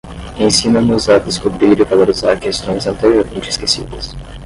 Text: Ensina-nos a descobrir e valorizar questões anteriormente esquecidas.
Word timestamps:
Ensina-nos 0.45 1.05
a 1.09 1.19
descobrir 1.19 1.79
e 1.79 1.83
valorizar 1.83 2.39
questões 2.39 2.87
anteriormente 2.87 3.49
esquecidas. 3.49 4.15